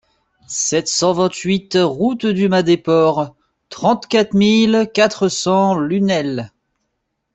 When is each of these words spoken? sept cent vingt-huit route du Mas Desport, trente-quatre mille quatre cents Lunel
sept 0.47 0.87
cent 0.87 1.13
vingt-huit 1.13 1.77
route 1.79 2.25
du 2.25 2.49
Mas 2.49 2.63
Desport, 2.63 3.35
trente-quatre 3.69 4.33
mille 4.33 4.89
quatre 4.95 5.27
cents 5.27 5.75
Lunel 5.79 6.51